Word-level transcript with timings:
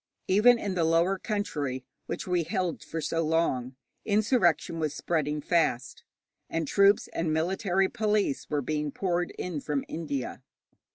Even 0.27 0.57
in 0.57 0.73
the 0.73 0.83
lower 0.83 1.19
country, 1.19 1.85
which 2.07 2.25
we 2.25 2.41
held 2.41 2.83
for 2.83 2.99
so 3.01 3.21
long, 3.21 3.75
insurrection 4.03 4.79
was 4.79 4.95
spreading 4.95 5.41
fast, 5.41 6.03
and 6.49 6.67
troops 6.67 7.07
and 7.09 7.31
military 7.31 7.87
police 7.87 8.49
were 8.49 8.63
being 8.63 8.91
poured 8.91 9.29
in 9.37 9.59
from 9.61 9.85
India. 9.87 10.41